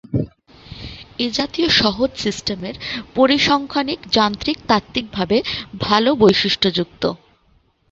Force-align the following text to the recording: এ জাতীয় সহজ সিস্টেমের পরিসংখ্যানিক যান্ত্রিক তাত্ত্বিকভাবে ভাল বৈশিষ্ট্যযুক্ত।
এ 1.19 1.37
জাতীয় 1.37 1.67
সহজ 1.81 2.11
সিস্টেমের 2.17 2.75
পরিসংখ্যানিক 3.15 3.99
যান্ত্রিক 4.15 4.57
তাত্ত্বিকভাবে 4.69 5.37
ভাল 5.81 6.03
বৈশিষ্ট্যযুক্ত। 6.21 7.03